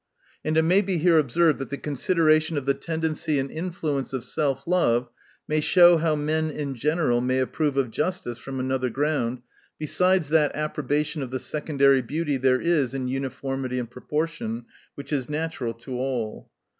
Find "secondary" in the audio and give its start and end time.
11.37-12.01